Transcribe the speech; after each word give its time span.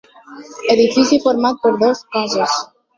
Edifici 0.75 1.21
format 1.27 1.63
per 1.67 1.77
dos 1.87 2.05
cossos. 2.19 2.63